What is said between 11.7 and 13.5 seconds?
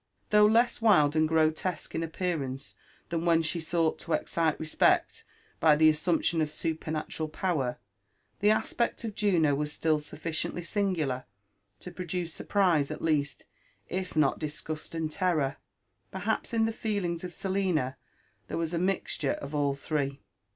to produce surprise at least,